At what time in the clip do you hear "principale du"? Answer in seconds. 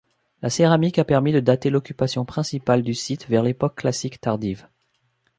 2.25-2.95